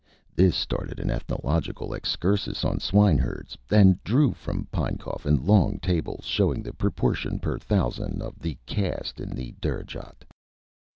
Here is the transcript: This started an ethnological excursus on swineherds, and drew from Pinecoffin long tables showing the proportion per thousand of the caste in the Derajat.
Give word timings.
This 0.35 0.55
started 0.55 0.99
an 0.99 1.11
ethnological 1.11 1.93
excursus 1.93 2.65
on 2.65 2.79
swineherds, 2.79 3.55
and 3.69 4.03
drew 4.03 4.33
from 4.33 4.67
Pinecoffin 4.71 5.45
long 5.45 5.77
tables 5.77 6.25
showing 6.25 6.63
the 6.63 6.73
proportion 6.73 7.37
per 7.37 7.59
thousand 7.59 8.19
of 8.19 8.39
the 8.39 8.57
caste 8.65 9.19
in 9.19 9.29
the 9.29 9.51
Derajat. 9.61 10.25